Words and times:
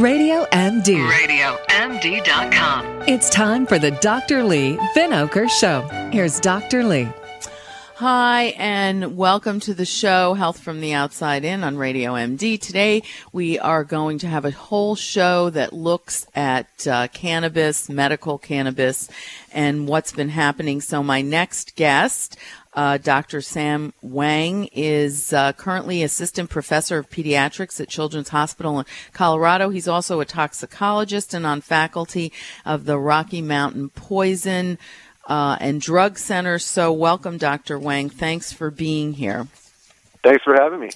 Radio 0.00 0.46
MD. 0.52 0.96
RadioMD.com. 1.68 3.02
It's 3.06 3.28
time 3.28 3.66
for 3.66 3.78
the 3.78 3.90
Dr. 3.90 4.42
Leigh 4.42 4.78
Vinocur 4.96 5.50
Show. 5.50 5.82
Here's 6.10 6.40
Dr. 6.40 6.82
Leigh. 6.82 7.12
Hi, 8.02 8.46
and 8.58 9.16
welcome 9.16 9.60
to 9.60 9.74
the 9.74 9.84
show, 9.84 10.34
Health 10.34 10.58
from 10.58 10.80
the 10.80 10.92
Outside 10.92 11.44
In 11.44 11.62
on 11.62 11.76
Radio 11.76 12.14
MD. 12.14 12.60
Today, 12.60 13.04
we 13.32 13.60
are 13.60 13.84
going 13.84 14.18
to 14.18 14.26
have 14.26 14.44
a 14.44 14.50
whole 14.50 14.96
show 14.96 15.50
that 15.50 15.72
looks 15.72 16.26
at 16.34 16.84
uh, 16.88 17.06
cannabis, 17.12 17.88
medical 17.88 18.38
cannabis, 18.38 19.08
and 19.52 19.86
what's 19.86 20.10
been 20.10 20.30
happening. 20.30 20.80
So, 20.80 21.04
my 21.04 21.22
next 21.22 21.76
guest, 21.76 22.36
uh, 22.74 22.98
Dr. 22.98 23.40
Sam 23.40 23.92
Wang 24.02 24.68
is 24.72 25.32
uh, 25.32 25.52
currently 25.52 26.02
assistant 26.02 26.50
professor 26.50 26.98
of 26.98 27.08
pediatrics 27.08 27.80
at 27.80 27.88
Children's 27.88 28.30
Hospital 28.30 28.80
in 28.80 28.86
Colorado. 29.12 29.68
He's 29.68 29.86
also 29.86 30.18
a 30.18 30.24
toxicologist 30.24 31.34
and 31.34 31.46
on 31.46 31.60
faculty 31.60 32.32
of 32.64 32.84
the 32.84 32.98
Rocky 32.98 33.42
Mountain 33.42 33.90
Poison 33.90 34.76
uh, 35.26 35.56
and 35.60 35.80
Drug 35.80 36.18
Center. 36.18 36.58
So, 36.58 36.92
welcome, 36.92 37.38
Dr. 37.38 37.78
Wang. 37.78 38.10
Thanks 38.10 38.52
for 38.52 38.70
being 38.70 39.14
here. 39.14 39.48
Thanks 40.22 40.42
for 40.44 40.54
having 40.54 40.80
me. 40.80 40.90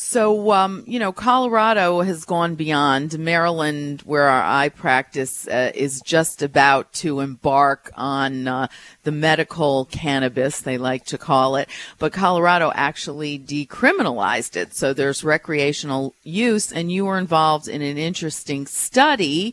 So, 0.00 0.52
um, 0.52 0.84
you 0.86 1.00
know, 1.00 1.10
Colorado 1.10 2.02
has 2.02 2.24
gone 2.24 2.54
beyond. 2.54 3.18
Maryland, 3.18 4.02
where 4.02 4.28
our 4.28 4.44
eye 4.44 4.68
practice 4.68 5.48
uh, 5.48 5.72
is 5.74 6.00
just 6.02 6.40
about 6.40 6.92
to 6.92 7.18
embark 7.18 7.90
on 7.96 8.46
uh, 8.46 8.68
the 9.02 9.10
medical 9.10 9.86
cannabis, 9.86 10.60
they 10.60 10.78
like 10.78 11.04
to 11.06 11.18
call 11.18 11.56
it. 11.56 11.68
But 11.98 12.12
Colorado 12.12 12.70
actually 12.76 13.40
decriminalized 13.40 14.56
it. 14.56 14.72
So 14.72 14.92
there's 14.92 15.24
recreational 15.24 16.14
use, 16.22 16.70
and 16.70 16.92
you 16.92 17.04
were 17.04 17.18
involved 17.18 17.66
in 17.66 17.82
an 17.82 17.98
interesting 17.98 18.68
study. 18.68 19.52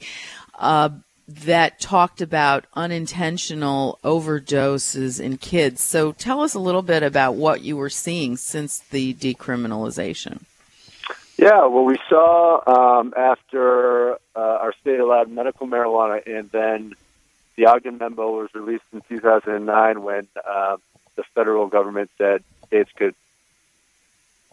Uh, 0.59 0.90
that 1.28 1.80
talked 1.80 2.22
about 2.22 2.66
unintentional 2.76 4.00
overdoses 4.04 5.20
in 5.20 5.38
kids. 5.38 5.82
So 5.82 6.12
tell 6.12 6.42
us 6.42 6.54
a 6.54 6.59
little 6.59 6.84
bit 6.84 7.04
about 7.04 7.36
what 7.36 7.62
you 7.62 7.78
were 7.78 7.90
seeing 7.90 8.38
since 8.38 8.80
the 8.80 9.14
decriminalization. 9.16 10.42
Yeah, 11.38 11.66
well, 11.66 11.84
we 11.84 11.98
saw 12.08 12.62
um, 13.00 13.14
after 13.17 14.14
uh, 14.14 14.17
our 14.36 14.73
state 14.82 15.00
allowed 15.00 15.30
medical 15.30 15.67
marijuana, 15.67 16.26
and 16.26 16.50
then 16.52 16.94
the 17.56 17.66
Ogden 17.66 17.98
memo 17.98 18.42
was 18.42 18.50
released 18.54 18.86
in 18.94 19.02
2009 19.10 20.04
when 20.04 20.28
uh, 20.48 20.78
the 21.16 21.23
federal 21.34 21.67
government 21.67 22.10
said 22.17 22.44
states 22.67 22.89
could 22.95 23.16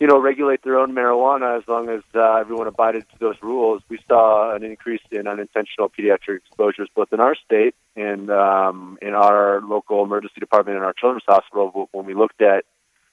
you 0.02 0.08
know, 0.08 0.18
regulate 0.18 0.64
their 0.64 0.80
own 0.80 0.92
marijuana 0.92 1.56
as 1.56 1.68
long 1.68 1.88
as 1.88 2.02
uh, 2.12 2.34
everyone 2.34 2.66
abided 2.66 3.08
to 3.08 3.18
those 3.20 3.36
rules. 3.40 3.82
We 3.88 4.00
saw 4.08 4.52
an 4.52 4.64
increase 4.64 5.00
in 5.12 5.28
unintentional 5.28 5.88
pediatric 5.90 6.38
exposures 6.38 6.88
both 6.92 7.12
in 7.12 7.20
our 7.20 7.36
state 7.36 7.76
and 7.94 8.28
um, 8.28 8.98
in 9.00 9.14
our 9.14 9.60
local 9.60 10.02
emergency 10.02 10.40
department 10.40 10.74
and 10.74 10.84
our 10.84 10.92
children's 10.92 11.22
hospital. 11.28 11.88
When 11.92 12.04
we 12.04 12.14
looked 12.14 12.42
at 12.42 12.64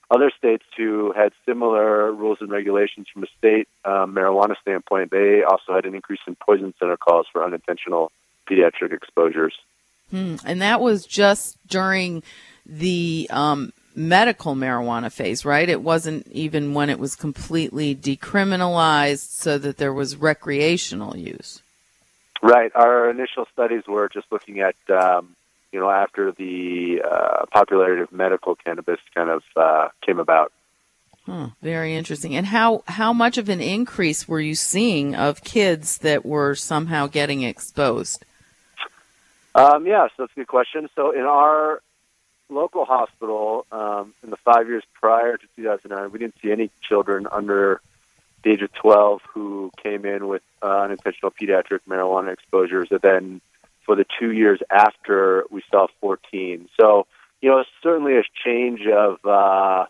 other 0.10 0.32
states 0.36 0.64
who 0.76 1.14
had 1.16 1.32
similar 1.46 2.12
rules 2.12 2.40
and 2.42 2.50
regulations 2.50 3.06
from 3.14 3.22
a 3.22 3.28
state 3.38 3.68
um, 3.86 4.16
marijuana 4.16 4.56
standpoint, 4.60 5.12
they 5.12 5.44
also 5.44 5.76
had 5.76 5.86
an 5.86 5.94
increase 5.94 6.22
in 6.26 6.36
poison 6.44 6.74
center 6.80 6.98
calls 6.98 7.28
for 7.32 7.46
unintentional 7.46 8.12
pediatric 8.50 8.94
exposures. 8.94 9.54
Hmm. 10.10 10.38
And 10.44 10.64
that 10.64 10.82
was 10.82 11.06
just 11.06 11.60
during 11.68 12.24
the 12.66 13.28
um, 13.30 13.74
medical 13.96 14.56
marijuana 14.56 15.12
phase, 15.12 15.46
right? 15.46 15.68
It 15.68 15.82
wasn't 15.82 16.28
even 16.28 16.74
when 16.74 16.90
it 16.90 17.00
was 17.00 17.16
completely 17.16 17.96
decriminalized 17.96 19.32
so 19.32 19.58
that 19.58 19.78
there 19.78 19.94
was 19.94 20.16
recreational 20.16 21.18
use. 21.18 21.62
Right. 22.42 22.72
Our 22.74 23.10
initial 23.10 23.46
studies 23.52 23.84
were 23.88 24.08
just 24.10 24.28
looking 24.32 24.62
at, 24.62 24.76
um, 24.90 25.36
you 25.72 25.80
know, 25.80 25.90
after 25.90 26.32
the 26.32 27.02
uh, 27.04 27.46
popularity 27.52 28.02
of 28.02 28.12
medical 28.12 28.56
cannabis 28.56 29.00
kind 29.14 29.30
of 29.30 29.44
uh, 29.56 29.90
came 30.06 30.20
about. 30.20 30.52
Huh, 31.26 31.50
very 31.62 31.96
interesting. 31.96 32.36
And 32.36 32.46
how, 32.46 32.84
how 32.88 33.14
much 33.14 33.38
of 33.38 33.50
an 33.50 33.62
increase 33.62 34.28
were 34.28 34.40
you 34.40 34.56
seeing 34.56 35.16
of 35.16 35.44
kids 35.44 36.00
that 36.00 36.26
were 36.26 36.56
somehow 36.56 37.08
getting 37.08 37.44
exposed? 37.44 38.26
Um, 39.54 39.86
yeah, 39.86 40.08
so 40.08 40.24
that's 40.24 40.32
a 40.32 40.40
good 40.40 40.48
question. 40.48 40.90
So 40.96 41.12
in 41.12 41.24
our 41.24 41.82
local 42.50 42.86
hospital, 42.86 43.66
um, 43.72 44.14
in 44.24 44.30
the 44.30 44.38
five 44.38 44.68
years 44.68 44.84
prior 44.94 45.38
to 45.38 45.46
2009, 45.56 46.12
we 46.12 46.20
didn't 46.20 46.36
see 46.42 46.52
any 46.52 46.70
children 46.82 47.28
under 47.32 47.82
the 48.44 48.52
age 48.52 48.62
of 48.62 48.74
12 48.74 49.22
who 49.34 49.72
came 49.82 50.06
in 50.06 50.28
with 50.28 50.42
uh, 50.62 50.82
unintentional 50.82 51.32
pediatric 51.32 51.80
marijuana 51.88 52.34
exposures. 52.34 52.90
And 52.92 53.02
then 53.02 53.42
for 53.86 53.96
the 53.96 54.06
two 54.20 54.32
years 54.32 54.60
after, 54.70 55.44
we 55.50 55.64
saw 55.70 55.88
14. 56.02 56.70
So, 56.80 57.08
you 57.42 57.50
know, 57.50 57.64
certainly 57.82 58.18
a 58.18 58.24
change 58.46 58.82
of 58.88 59.26
uh, 59.26 59.86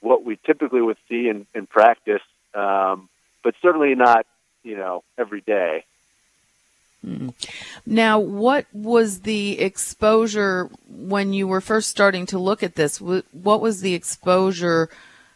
what 0.00 0.24
we 0.24 0.38
typically 0.44 0.82
would 0.82 0.98
see 1.08 1.28
in, 1.28 1.46
in 1.54 1.66
practice, 1.66 2.22
um, 2.54 3.08
but 3.42 3.54
certainly 3.62 3.94
not, 3.94 4.26
you 4.62 4.76
know, 4.76 5.02
every 5.18 5.40
day. 5.40 5.84
Now, 7.86 8.18
what 8.18 8.66
was 8.72 9.20
the 9.20 9.60
exposure 9.60 10.70
when 10.88 11.32
you 11.32 11.46
were 11.46 11.60
first 11.60 11.88
starting 11.88 12.26
to 12.26 12.38
look 12.38 12.62
at 12.62 12.74
this? 12.74 13.00
What 13.00 13.60
was 13.60 13.80
the 13.80 13.94
exposure? 13.94 14.88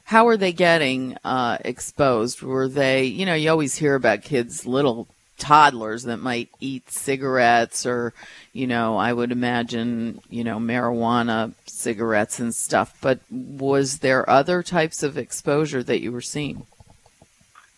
How 0.04 0.28
are 0.28 0.36
they 0.36 0.52
getting 0.52 1.18
uh, 1.24 1.58
exposed? 1.64 2.42
Were 2.42 2.68
they, 2.68 3.04
you 3.04 3.26
know, 3.26 3.34
you 3.34 3.50
always 3.50 3.76
hear 3.76 3.94
about 3.94 4.22
kids, 4.22 4.66
little 4.66 5.06
toddlers 5.36 6.04
that 6.04 6.16
might 6.16 6.48
eat 6.60 6.90
cigarettes 6.90 7.86
or, 7.86 8.12
you 8.52 8.66
know, 8.66 8.96
I 8.96 9.12
would 9.12 9.30
imagine, 9.30 10.20
you 10.28 10.44
know, 10.44 10.58
marijuana 10.58 11.52
cigarettes 11.66 12.40
and 12.40 12.54
stuff. 12.54 12.96
But 13.00 13.20
was 13.30 13.98
there 13.98 14.28
other 14.28 14.62
types 14.62 15.02
of 15.02 15.16
exposure 15.16 15.82
that 15.82 16.00
you 16.00 16.10
were 16.10 16.20
seeing? 16.20 16.66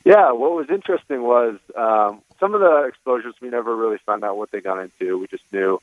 Yeah, 0.05 0.33
what 0.33 0.53
was 0.53 0.71
interesting 0.71 1.23
was 1.23 1.59
um, 1.77 2.23
some 2.41 2.55
of 2.55 2.61
the 2.61 2.87
exposures 2.89 3.35
we 3.41 3.51
never 3.51 3.77
really 3.77 3.99
found 4.05 4.25
out 4.25 4.37
what 4.37 4.51
they 4.51 4.61
got 4.61 4.81
into. 4.81 5.19
We 5.19 5.29
just 5.29 5.45
knew 5.53 5.81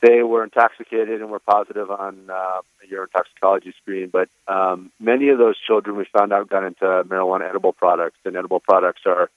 they 0.00 0.22
were 0.22 0.44
intoxicated 0.44 1.20
and 1.20 1.30
were 1.30 1.40
positive 1.40 1.90
on 1.90 2.28
uh, 2.28 2.60
a 2.84 2.88
urine 2.88 3.08
toxicology 3.08 3.72
screen. 3.80 4.10
But 4.10 4.28
um, 4.46 4.92
many 5.00 5.30
of 5.30 5.38
those 5.38 5.58
children 5.58 5.96
we 5.96 6.04
found 6.04 6.32
out 6.32 6.50
got 6.50 6.64
into 6.64 6.84
marijuana 6.84 7.48
edible 7.48 7.72
products, 7.72 8.18
and 8.24 8.36
edible 8.36 8.60
products 8.60 9.02
are, 9.06 9.30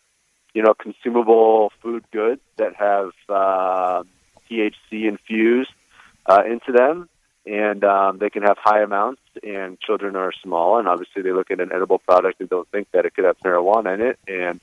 you 0.53 0.61
know, 0.61 0.73
consumable 0.73 1.71
food 1.81 2.03
goods 2.11 2.41
that 2.57 2.75
have 2.75 3.11
uh, 3.29 4.03
THC 4.51 5.07
infused 5.07 5.71
uh, 6.25 6.43
into 6.45 6.73
them, 6.73 7.07
and 7.45 7.83
um, 7.85 8.17
they 8.17 8.29
can 8.29 8.43
have 8.43 8.57
high 8.57 8.81
amounts. 8.81 9.21
And 9.41 9.79
children 9.79 10.17
are 10.17 10.33
small, 10.43 10.79
and 10.79 10.87
obviously 10.87 11.21
they 11.21 11.31
look 11.31 11.49
at 11.49 11.61
an 11.61 11.71
edible 11.73 11.99
product 11.99 12.41
and 12.41 12.49
don't 12.49 12.67
think 12.67 12.91
that 12.91 13.05
it 13.05 13.15
could 13.15 13.23
have 13.23 13.39
marijuana 13.39 13.93
in 13.93 14.01
it, 14.01 14.19
and 14.27 14.59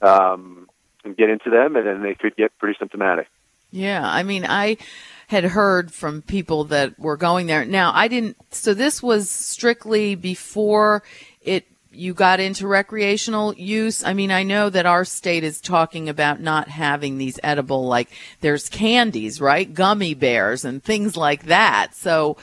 um, 0.00 0.68
and 1.04 1.16
get 1.16 1.30
into 1.30 1.50
them, 1.50 1.76
and 1.76 1.86
then 1.86 2.02
they 2.02 2.14
could 2.14 2.36
get 2.36 2.56
pretty 2.58 2.76
symptomatic. 2.78 3.28
Yeah, 3.70 4.02
I 4.04 4.22
mean, 4.22 4.46
I 4.46 4.76
had 5.26 5.44
heard 5.44 5.92
from 5.92 6.22
people 6.22 6.64
that 6.64 6.98
were 6.98 7.16
going 7.16 7.46
there. 7.46 7.64
Now, 7.64 7.92
I 7.94 8.08
didn't. 8.08 8.36
So 8.50 8.74
this 8.74 9.02
was 9.02 9.28
strictly 9.30 10.14
before 10.14 11.02
it 11.42 11.66
you 11.90 12.12
got 12.14 12.40
into 12.40 12.66
recreational 12.66 13.54
use. 13.54 14.04
I 14.04 14.14
mean, 14.14 14.30
I 14.30 14.42
know 14.42 14.68
that 14.68 14.86
our 14.86 15.04
state 15.04 15.44
is 15.44 15.60
talking 15.60 16.08
about 16.08 16.40
not 16.40 16.68
having 16.68 17.18
these 17.18 17.38
edible 17.42 17.86
like 17.86 18.10
there's 18.40 18.68
candies, 18.68 19.40
right? 19.40 19.72
Gummy 19.72 20.14
bears 20.14 20.64
and 20.64 20.82
things 20.82 21.16
like 21.16 21.44
that. 21.44 21.94
So 21.94 22.36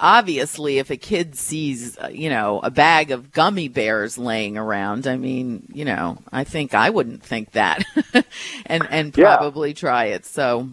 obviously 0.00 0.78
if 0.78 0.90
a 0.90 0.96
kid 0.96 1.36
sees 1.36 1.98
uh, 1.98 2.08
you 2.08 2.28
know 2.28 2.60
a 2.62 2.70
bag 2.70 3.10
of 3.10 3.32
gummy 3.32 3.68
bears 3.68 4.18
laying 4.18 4.56
around 4.56 5.06
i 5.06 5.16
mean 5.16 5.66
you 5.72 5.84
know 5.84 6.18
i 6.32 6.44
think 6.44 6.74
i 6.74 6.90
wouldn't 6.90 7.22
think 7.22 7.52
that 7.52 7.82
and 8.66 8.86
and 8.90 9.14
probably 9.14 9.70
yeah. 9.70 9.74
try 9.74 10.04
it 10.06 10.24
so 10.24 10.68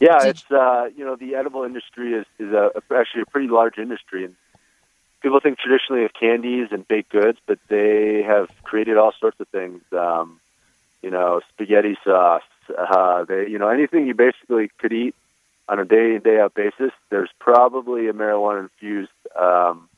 yeah 0.00 0.18
Did 0.20 0.28
it's 0.28 0.50
uh 0.50 0.88
you 0.96 1.04
know 1.04 1.16
the 1.16 1.34
edible 1.34 1.64
industry 1.64 2.14
is 2.14 2.26
is 2.38 2.52
a, 2.52 2.70
actually 2.94 3.22
a 3.22 3.26
pretty 3.26 3.48
large 3.48 3.78
industry 3.78 4.24
and 4.24 4.34
people 5.20 5.40
think 5.40 5.58
traditionally 5.58 6.04
of 6.04 6.12
candies 6.12 6.68
and 6.70 6.86
baked 6.86 7.10
goods 7.10 7.38
but 7.46 7.58
they 7.68 8.22
have 8.26 8.48
created 8.62 8.96
all 8.96 9.12
sorts 9.18 9.38
of 9.40 9.48
things 9.48 9.82
um 9.92 10.40
you 11.02 11.10
know 11.10 11.40
spaghetti 11.52 11.96
sauce 12.04 12.42
uh 12.76 13.24
they 13.24 13.48
you 13.48 13.58
know 13.58 13.68
anything 13.68 14.06
you 14.06 14.14
basically 14.14 14.70
could 14.78 14.92
eat 14.92 15.14
on 15.72 15.78
a 15.78 15.86
day 15.86 16.14
in 16.16 16.20
day 16.22 16.38
out 16.38 16.54
basis, 16.54 16.92
there's 17.08 17.30
probably 17.38 18.06
a 18.08 18.12
marijuana 18.12 18.64
infused 18.64 19.10
um, 19.34 19.88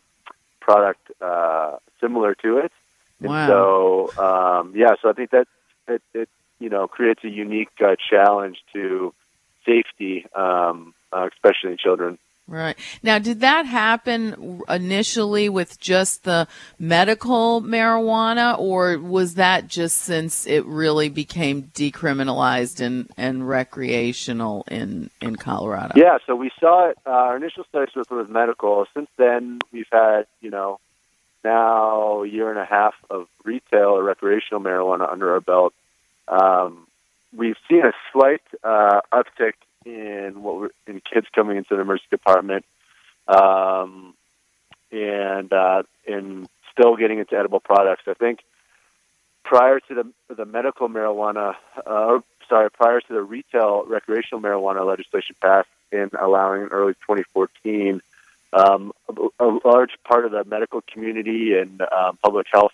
product 0.61 1.01
uh, 1.21 1.79
similar 2.01 2.37
to 2.37 2.59
it. 2.59 2.73
Wow. 3.21 3.35
And 3.35 3.49
so 3.49 4.25
um, 4.25 4.73
yeah, 4.77 4.93
so 5.03 5.11
I 5.11 5.15
think 5.15 5.31
that 5.33 5.49
it, 5.89 6.01
it 6.15 6.29
you 6.61 6.71
know 6.71 6.87
creates 6.87 7.25
a 7.25 7.29
unique 7.29 7.71
uh, 7.85 7.97
challenge 8.09 8.59
to 8.73 9.13
safety, 9.67 10.27
um, 10.37 10.95
uh, 11.13 11.29
especially 11.33 11.73
in 11.73 11.79
children. 11.79 12.19
Right. 12.47 12.77
Now, 13.03 13.19
did 13.19 13.41
that 13.41 13.65
happen 13.65 14.61
initially 14.69 15.49
with 15.49 15.81
just 15.81 16.25
the 16.25 16.47
medical 16.79 17.63
marijuana, 17.63 18.59
or 18.59 18.99
was 18.99 19.37
that 19.37 19.67
just 19.67 19.97
since 20.03 20.47
it 20.47 20.67
really 20.67 21.09
became 21.09 21.65
decriminalized 21.75 22.85
and, 22.85 23.11
and 23.17 23.49
recreational 23.49 24.67
in, 24.71 25.09
in 25.23 25.37
Colorado? 25.37 25.95
Yeah, 25.97 26.19
so 26.27 26.37
we 26.37 26.51
saw 26.61 26.91
it, 26.91 26.99
uh, 27.07 27.11
our 27.11 27.37
initial 27.39 27.65
studies 27.65 27.95
was 27.97 28.09
with 28.11 28.29
medical. 28.29 28.85
Since 28.93 29.09
then, 29.17 29.61
we've 29.73 29.89
had, 29.91 30.27
you 30.43 30.51
know, 30.51 30.81
now 31.45 32.25
a 32.25 32.29
year 32.29 32.51
and 32.51 32.59
a 32.59 32.67
half 32.67 32.95
of 33.09 33.27
retail 33.43 33.97
or 33.97 34.03
recreational 34.03 34.63
marijuana 34.63 35.11
under 35.11 35.33
our 35.33 35.41
belt. 35.41 35.73
Um, 36.29 36.87
we've 37.35 37.57
seen 37.71 37.87
a 37.87 37.93
slight 38.13 38.43
uh, 38.63 39.01
uptick 39.13 39.55
in 39.85 40.43
what 40.43 40.57
we're, 40.57 40.71
in 40.87 41.01
kids 41.01 41.27
coming 41.35 41.57
into 41.57 41.75
the 41.75 41.81
emergency 41.81 42.09
department, 42.11 42.65
um, 43.29 44.15
and 44.91 45.53
uh, 45.53 45.83
in 46.07 46.47
still 46.73 46.97
getting 46.97 47.19
into 47.19 47.37
edible 47.37 47.61
products. 47.61 48.03
I 48.07 48.15
think 48.15 48.41
prior 49.45 49.81
to 49.81 49.95
the 49.95 50.35
the 50.35 50.45
medical 50.45 50.89
marijuana, 50.89 51.55
uh, 51.87 52.21
sorry, 52.49 52.71
prior 52.71 53.01
to 53.01 53.13
the 53.13 53.23
retail 53.23 53.85
recreational 53.87 54.43
marijuana 54.43 54.87
legislation 54.87 55.37
passed 55.41 55.69
in 55.93 56.11
allowing 56.21 56.63
in 56.63 56.69
early 56.69 56.95
2014, 56.95 58.01
um, 58.53 58.93
a, 59.09 59.45
a, 59.45 59.61
large 59.65 59.93
part 60.05 60.25
of 60.25 60.33
the 60.33 60.45
medical 60.45 60.81
community 60.93 61.57
and 61.57 61.81
uh, 61.81 62.13
public 62.23 62.47
health 62.53 62.73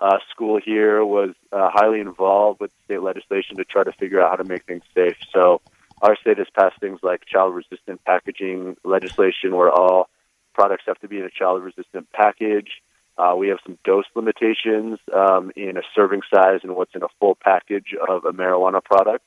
uh, 0.00 0.18
school 0.30 0.60
here 0.62 1.04
was 1.04 1.34
uh, 1.52 1.70
highly 1.72 2.00
involved 2.00 2.60
with 2.60 2.70
state 2.84 3.00
legislation 3.00 3.56
to 3.56 3.64
try 3.64 3.82
to 3.82 3.92
figure 3.92 4.20
out 4.20 4.30
how 4.30 4.36
to 4.36 4.44
make 4.44 4.64
things 4.64 4.82
safe. 4.94 5.16
So 5.32 5.60
our 6.04 6.16
state 6.16 6.36
has 6.36 6.46
passed 6.54 6.78
things 6.80 7.00
like 7.02 7.24
child 7.24 7.54
resistant 7.54 8.04
packaging 8.04 8.76
legislation 8.84 9.56
where 9.56 9.70
all 9.70 10.10
products 10.52 10.84
have 10.86 10.98
to 11.00 11.08
be 11.08 11.18
in 11.18 11.24
a 11.24 11.30
child 11.30 11.62
resistant 11.62 12.06
package. 12.12 12.82
Uh, 13.16 13.34
we 13.38 13.48
have 13.48 13.56
some 13.64 13.78
dose 13.84 14.04
limitations 14.14 14.98
um, 15.14 15.50
in 15.56 15.78
a 15.78 15.82
serving 15.94 16.20
size 16.32 16.60
and 16.62 16.76
what's 16.76 16.94
in 16.94 17.02
a 17.02 17.08
full 17.18 17.34
package 17.34 17.94
of 18.06 18.26
a 18.26 18.32
marijuana 18.32 18.84
product. 18.84 19.24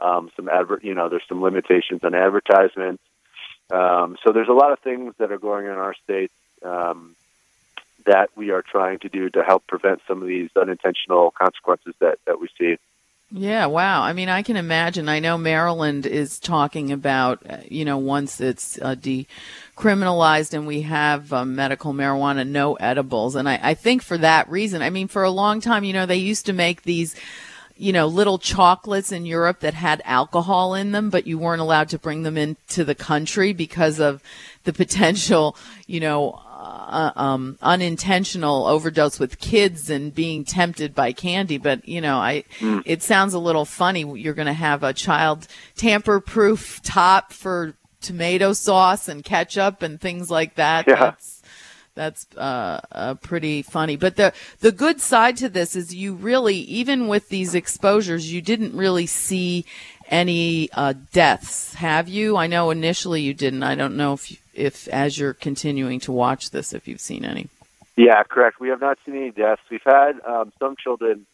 Um, 0.00 0.30
some 0.34 0.48
you 0.82 0.94
know, 0.94 1.10
there's 1.10 1.28
some 1.28 1.42
limitations 1.42 2.00
on 2.02 2.14
advertisements. 2.14 3.02
Um, 3.70 4.16
so 4.24 4.32
there's 4.32 4.48
a 4.48 4.52
lot 4.52 4.72
of 4.72 4.78
things 4.80 5.14
that 5.18 5.30
are 5.30 5.38
going 5.38 5.66
on 5.66 5.74
in 5.74 5.78
our 5.78 5.94
state 6.04 6.32
um, 6.64 7.14
that 8.06 8.30
we 8.34 8.50
are 8.50 8.62
trying 8.62 8.98
to 9.00 9.10
do 9.10 9.28
to 9.30 9.42
help 9.42 9.66
prevent 9.66 10.00
some 10.08 10.22
of 10.22 10.28
these 10.28 10.48
unintentional 10.56 11.32
consequences 11.32 11.94
that, 12.00 12.18
that 12.26 12.40
we 12.40 12.48
see. 12.58 12.78
Yeah, 13.36 13.66
wow. 13.66 14.02
I 14.02 14.12
mean, 14.12 14.28
I 14.28 14.42
can 14.42 14.56
imagine. 14.56 15.08
I 15.08 15.18
know 15.18 15.36
Maryland 15.36 16.06
is 16.06 16.38
talking 16.38 16.92
about, 16.92 17.42
uh, 17.50 17.56
you 17.68 17.84
know, 17.84 17.98
once 17.98 18.40
it's 18.40 18.78
uh, 18.80 18.94
decriminalized 18.94 20.54
and 20.54 20.68
we 20.68 20.82
have 20.82 21.32
uh, 21.32 21.44
medical 21.44 21.92
marijuana, 21.92 22.46
no 22.46 22.74
edibles. 22.74 23.34
And 23.34 23.48
I, 23.48 23.58
I 23.60 23.74
think 23.74 24.02
for 24.02 24.16
that 24.18 24.48
reason, 24.48 24.82
I 24.82 24.90
mean, 24.90 25.08
for 25.08 25.24
a 25.24 25.30
long 25.30 25.60
time, 25.60 25.82
you 25.82 25.92
know, 25.92 26.06
they 26.06 26.14
used 26.14 26.46
to 26.46 26.52
make 26.52 26.82
these 26.82 27.16
you 27.76 27.92
know, 27.92 28.06
little 28.06 28.38
chocolates 28.38 29.10
in 29.10 29.26
Europe 29.26 29.58
that 29.60 29.74
had 29.74 30.00
alcohol 30.04 30.74
in 30.74 30.92
them, 30.92 31.10
but 31.10 31.26
you 31.26 31.36
weren't 31.36 31.60
allowed 31.60 31.88
to 31.88 31.98
bring 31.98 32.22
them 32.22 32.36
into 32.36 32.84
the 32.84 32.94
country 32.94 33.52
because 33.52 33.98
of 33.98 34.22
the 34.62 34.72
potential, 34.72 35.56
you 35.88 35.98
know, 35.98 36.40
uh, 36.64 37.12
um, 37.16 37.58
unintentional 37.60 38.66
overdose 38.66 39.18
with 39.18 39.38
kids 39.38 39.90
and 39.90 40.14
being 40.14 40.44
tempted 40.44 40.94
by 40.94 41.12
candy. 41.12 41.58
But 41.58 41.86
you 41.88 42.00
know, 42.00 42.18
I 42.18 42.44
mm. 42.58 42.82
it 42.86 43.02
sounds 43.02 43.34
a 43.34 43.38
little 43.38 43.64
funny. 43.64 44.00
You're 44.20 44.34
going 44.34 44.46
to 44.46 44.52
have 44.52 44.82
a 44.82 44.92
child 44.92 45.46
tamper-proof 45.76 46.80
top 46.82 47.32
for 47.32 47.74
tomato 48.00 48.52
sauce 48.52 49.08
and 49.08 49.24
ketchup 49.24 49.82
and 49.82 50.00
things 50.00 50.30
like 50.30 50.56
that. 50.56 50.86
Yeah. 50.86 50.94
That's, 50.96 51.42
that's 51.94 52.26
uh, 52.36 52.80
uh, 52.90 53.14
pretty 53.14 53.62
funny. 53.62 53.96
But 53.96 54.16
the 54.16 54.32
the 54.60 54.72
good 54.72 55.00
side 55.00 55.36
to 55.38 55.48
this 55.48 55.76
is 55.76 55.94
you 55.94 56.14
really, 56.14 56.56
even 56.56 57.06
with 57.06 57.28
these 57.28 57.54
exposures, 57.54 58.32
you 58.32 58.42
didn't 58.42 58.76
really 58.76 59.06
see 59.06 59.64
any 60.08 60.70
uh, 60.72 60.94
deaths, 61.12 61.74
have 61.74 62.08
you? 62.08 62.36
I 62.36 62.46
know 62.46 62.70
initially 62.70 63.22
you 63.22 63.34
didn't. 63.34 63.62
I 63.62 63.74
don't 63.74 63.96
know 63.96 64.12
if 64.12 64.30
you, 64.30 64.36
if 64.54 64.88
as 64.88 65.18
you're 65.18 65.34
continuing 65.34 66.00
to 66.00 66.12
watch 66.12 66.50
this, 66.50 66.72
if 66.72 66.86
you've 66.88 67.00
seen 67.00 67.24
any. 67.24 67.48
Yeah, 67.96 68.22
correct. 68.24 68.60
We 68.60 68.68
have 68.68 68.80
not 68.80 68.98
seen 69.04 69.16
any 69.16 69.30
deaths. 69.30 69.62
We've 69.70 69.80
had 69.84 70.20
um, 70.26 70.52
some 70.58 70.76
children 70.76 71.26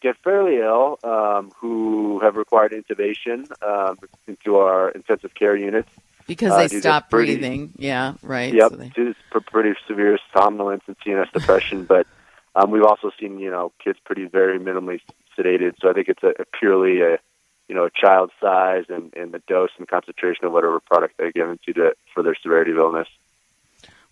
get 0.00 0.16
fairly 0.22 0.58
ill 0.58 0.98
um, 1.02 1.52
who 1.56 2.20
have 2.20 2.36
required 2.36 2.72
intubation 2.72 3.50
um, 3.62 3.98
into 4.26 4.56
our 4.56 4.90
intensive 4.90 5.34
care 5.34 5.56
units 5.56 5.88
because 6.26 6.56
they 6.56 6.76
uh, 6.76 6.80
stop 6.80 7.10
pretty, 7.10 7.36
breathing. 7.36 7.72
Yeah, 7.76 8.14
right. 8.22 8.52
Yep, 8.54 8.70
so 8.70 8.76
they... 8.76 8.88
due 8.90 9.14
to 9.32 9.40
pretty 9.40 9.74
severe 9.88 10.18
somnolence 10.32 10.84
and 10.86 10.96
CNS 11.00 11.32
depression. 11.32 11.84
but 11.84 12.06
um, 12.54 12.70
we've 12.70 12.84
also 12.84 13.10
seen 13.18 13.38
you 13.38 13.50
know 13.50 13.72
kids 13.82 13.98
pretty 14.04 14.26
very 14.26 14.58
minimally 14.58 15.00
sedated. 15.36 15.74
So 15.80 15.90
I 15.90 15.92
think 15.92 16.08
it's 16.08 16.22
a, 16.22 16.34
a 16.40 16.44
purely 16.58 17.00
a 17.00 17.18
you 17.68 17.74
know, 17.74 17.88
child 17.88 18.30
size 18.40 18.84
and, 18.88 19.12
and 19.14 19.32
the 19.32 19.42
dose 19.46 19.70
and 19.78 19.86
concentration 19.86 20.44
of 20.44 20.52
whatever 20.52 20.80
product 20.80 21.14
they're 21.18 21.32
given 21.32 21.58
to, 21.66 21.72
to 21.74 21.92
for 22.14 22.22
their 22.22 22.36
severity 22.42 22.72
of 22.72 22.78
illness. 22.78 23.08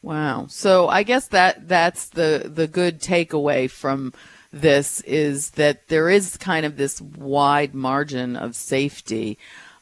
Wow. 0.02 0.46
So 0.48 0.88
I 0.88 1.02
guess 1.02 1.28
that 1.28 1.66
that's 1.68 2.10
the 2.10 2.50
the 2.52 2.68
good 2.68 3.00
takeaway 3.00 3.68
from 3.68 4.12
this 4.52 5.00
is 5.00 5.50
that 5.52 5.88
there 5.88 6.08
is 6.08 6.36
kind 6.36 6.64
of 6.64 6.76
this 6.76 7.00
wide 7.00 7.74
margin 7.74 8.36
of 8.36 8.54
safety. 8.54 9.38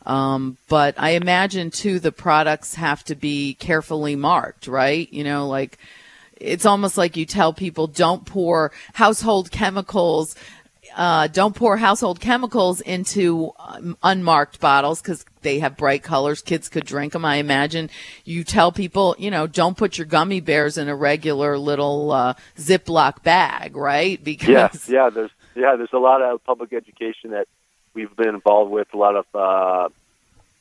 Um, 0.06 0.58
but 0.68 0.94
I 0.98 1.10
imagine 1.10 1.70
too 1.70 1.98
the 1.98 2.12
products 2.12 2.74
have 2.74 3.04
to 3.04 3.14
be 3.14 3.54
carefully 3.54 4.16
marked, 4.16 4.66
right? 4.66 5.12
You 5.12 5.24
know, 5.24 5.48
like 5.48 5.78
it's 6.36 6.66
almost 6.66 6.98
like 6.98 7.16
you 7.16 7.26
tell 7.26 7.52
people 7.52 7.86
don't 7.86 8.24
pour 8.24 8.72
household 8.94 9.50
chemicals 9.50 10.36
uh, 10.94 11.26
don't 11.28 11.54
pour 11.54 11.76
household 11.76 12.20
chemicals 12.20 12.80
into 12.80 13.52
um, 13.58 13.96
unmarked 14.02 14.60
bottles 14.60 15.02
because 15.02 15.24
they 15.42 15.58
have 15.58 15.76
bright 15.76 16.02
colors. 16.02 16.42
Kids 16.42 16.68
could 16.68 16.84
drink 16.84 17.12
them. 17.12 17.24
I 17.24 17.36
imagine 17.36 17.90
you 18.24 18.44
tell 18.44 18.72
people, 18.72 19.16
you 19.18 19.30
know, 19.30 19.46
don't 19.46 19.76
put 19.76 19.98
your 19.98 20.06
gummy 20.06 20.40
bears 20.40 20.78
in 20.78 20.88
a 20.88 20.94
regular 20.94 21.58
little 21.58 22.12
uh, 22.12 22.34
Ziploc 22.56 23.22
bag, 23.22 23.76
right? 23.76 24.22
Because 24.34 24.88
yeah, 24.88 25.04
yeah, 25.04 25.10
there's 25.10 25.30
yeah, 25.54 25.76
there's 25.76 25.92
a 25.92 25.98
lot 25.98 26.22
of 26.22 26.42
public 26.44 26.72
education 26.72 27.30
that 27.30 27.46
we've 27.92 28.14
been 28.16 28.34
involved 28.34 28.70
with. 28.70 28.92
A 28.94 28.96
lot 28.96 29.16
of 29.16 29.26
uh, 29.34 29.88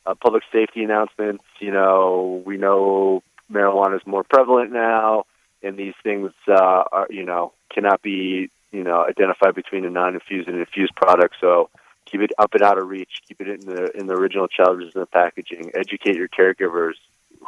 uh, 0.06 0.16
public 0.16 0.44
safety 0.52 0.84
announcements. 0.84 1.44
You 1.60 1.72
know, 1.72 2.44
we 2.46 2.58
know 2.58 3.24
marijuana 3.52 3.96
is 3.96 4.06
more 4.06 4.24
prevalent 4.24 4.72
now, 4.72 5.26
and 5.62 5.78
these 5.78 5.96
things 6.04 6.32
uh, 6.48 6.84
are, 6.92 7.08
you 7.10 7.26
know, 7.26 7.54
cannot 7.74 8.02
be 8.02 8.50
you 8.74 8.84
know, 8.84 9.06
identify 9.06 9.52
between 9.52 9.86
a 9.86 9.90
non-infused 9.90 10.50
and 10.50 10.60
infused 10.60 10.96
product. 10.96 11.36
So 11.40 11.70
keep 12.06 12.22
it 12.22 12.32
up 12.38 12.54
and 12.54 12.64
out 12.64 12.78
of 12.78 12.90
reach. 12.90 13.22
Keep 13.28 13.42
it 13.42 13.48
in 13.48 13.60
the 13.62 13.92
in 13.98 14.08
the 14.08 14.16
original 14.16 14.48
child 14.48 14.80
resistant 14.80 15.12
packaging. 15.12 15.72
Educate 15.74 16.16
your 16.16 16.28
caregivers, 16.28 16.96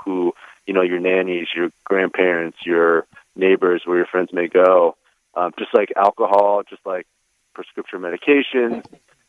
who 0.06 0.34
you 0.66 0.74
know, 0.74 0.82
your 0.82 1.00
nannies, 1.00 1.48
your 1.56 1.70
grandparents, 1.84 2.58
your 2.66 3.06
neighbors, 3.36 3.84
where 3.86 3.98
your 3.98 4.06
friends 4.06 4.32
may 4.34 4.48
go. 4.48 4.96
Um, 5.36 5.54
just 5.60 5.74
like 5.74 5.92
alcohol, 5.98 6.64
just 6.68 6.86
like 6.86 7.06
prescription 7.54 8.02
medication, 8.02 8.84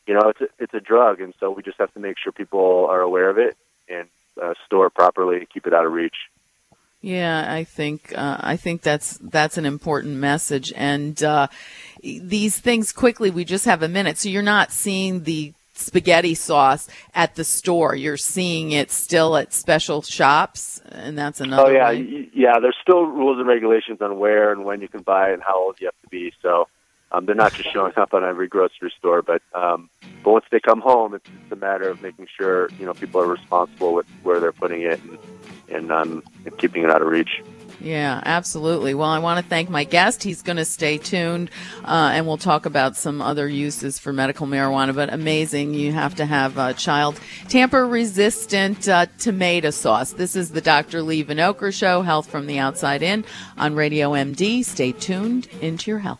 you 0.07 0.13
know, 0.13 0.29
it's 0.29 0.41
a, 0.41 0.47
it's 0.57 0.73
a 0.73 0.79
drug, 0.79 1.19
and 1.19 1.33
so 1.39 1.51
we 1.51 1.61
just 1.63 1.77
have 1.79 1.93
to 1.93 1.99
make 1.99 2.17
sure 2.17 2.31
people 2.31 2.87
are 2.89 3.01
aware 3.01 3.29
of 3.29 3.37
it 3.37 3.57
and 3.89 4.07
uh, 4.41 4.53
store 4.65 4.87
it 4.87 4.93
properly, 4.93 5.45
keep 5.53 5.67
it 5.67 5.73
out 5.73 5.85
of 5.85 5.91
reach. 5.91 6.15
Yeah, 7.01 7.53
I 7.53 7.63
think 7.63 8.13
uh, 8.17 8.37
I 8.39 8.57
think 8.57 8.81
that's 8.81 9.17
that's 9.21 9.57
an 9.57 9.65
important 9.65 10.15
message, 10.15 10.73
and 10.75 11.21
uh, 11.23 11.47
these 12.01 12.59
things 12.59 12.91
quickly. 12.91 13.29
We 13.29 13.45
just 13.45 13.65
have 13.65 13.83
a 13.83 13.87
minute, 13.87 14.17
so 14.17 14.29
you're 14.29 14.41
not 14.41 14.71
seeing 14.71 15.23
the 15.23 15.53
spaghetti 15.75 16.33
sauce 16.33 16.87
at 17.13 17.35
the 17.35 17.43
store. 17.43 17.95
You're 17.95 18.17
seeing 18.17 18.71
it 18.71 18.89
still 18.89 19.37
at 19.37 19.53
special 19.53 20.01
shops, 20.01 20.81
and 20.89 21.15
that's 21.15 21.39
another. 21.39 21.67
Oh 21.67 21.71
yeah, 21.71 21.89
way. 21.89 22.29
yeah. 22.33 22.59
There's 22.59 22.77
still 22.81 23.03
rules 23.03 23.37
and 23.37 23.47
regulations 23.47 24.01
on 24.01 24.17
where 24.17 24.51
and 24.51 24.65
when 24.65 24.81
you 24.81 24.87
can 24.87 25.03
buy 25.03 25.29
and 25.29 25.43
how 25.43 25.65
old 25.65 25.79
you 25.79 25.87
have 25.87 26.01
to 26.01 26.09
be. 26.09 26.33
So 26.41 26.67
um, 27.11 27.27
they're 27.27 27.35
not 27.35 27.53
just 27.53 27.71
showing 27.71 27.93
up 27.95 28.15
on 28.15 28.23
every 28.23 28.47
grocery 28.47 28.91
store, 28.97 29.21
but 29.21 29.43
um, 29.53 29.89
but 30.23 30.31
once 30.31 30.45
they 30.49 30.59
come 30.59 30.81
home, 30.81 31.13
it's, 31.13 31.29
it's 31.43 31.51
a 31.51 31.55
matter 31.55 31.89
of 31.89 32.01
making 32.01 32.27
sure 32.35 32.69
you 32.79 32.85
know 32.85 32.93
people 32.93 33.21
are 33.21 33.27
responsible 33.27 33.93
with 33.93 34.07
where 34.23 34.39
they're 34.39 34.51
putting 34.51 34.81
it. 34.81 34.99
And, 35.03 35.19
and, 35.69 35.91
um, 35.91 36.23
keeping 36.57 36.83
it 36.83 36.89
out 36.89 37.01
of 37.01 37.07
reach. 37.07 37.41
Yeah, 37.79 38.21
absolutely. 38.25 38.93
Well, 38.93 39.09
I 39.09 39.19
want 39.19 39.43
to 39.43 39.47
thank 39.47 39.69
my 39.69 39.83
guest. 39.83 40.23
He's 40.23 40.41
going 40.41 40.57
to 40.57 40.65
stay 40.65 40.97
tuned, 40.97 41.51
uh, 41.83 42.11
and 42.13 42.25
we'll 42.25 42.37
talk 42.37 42.65
about 42.65 42.97
some 42.97 43.21
other 43.21 43.47
uses 43.47 43.99
for 43.99 44.11
medical 44.11 44.47
marijuana. 44.47 44.95
But 44.95 45.13
amazing, 45.13 45.75
you 45.75 45.91
have 45.91 46.15
to 46.15 46.25
have 46.25 46.57
a 46.57 46.73
child 46.73 47.19
tamper 47.49 47.85
resistant 47.85 48.89
uh, 48.89 49.05
tomato 49.19 49.69
sauce. 49.69 50.13
This 50.13 50.35
is 50.35 50.51
the 50.51 50.61
Dr. 50.61 51.03
Leigh 51.03 51.23
Vinocur 51.23 51.71
Show, 51.71 52.01
Health 52.01 52.29
from 52.29 52.47
the 52.47 52.57
Outside 52.57 53.03
In 53.03 53.23
on 53.57 53.75
Radio 53.75 54.11
MD. 54.11 54.65
Stay 54.65 54.91
tuned 54.91 55.47
into 55.61 55.91
your 55.91 55.99
health. 55.99 56.15